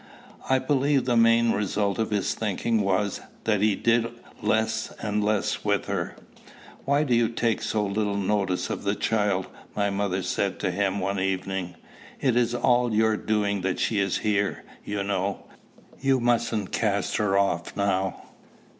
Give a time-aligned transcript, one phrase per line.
[0.49, 4.07] I believe the main result of his thinking was, that he did
[4.41, 6.15] less and less with her.
[6.85, 9.45] "Why do you take so little notice of the child?"
[9.75, 11.75] my mother said to him one evening.
[12.19, 15.45] "It is all your doing that she is here, you know.
[15.99, 18.23] You mustn't cast her off now."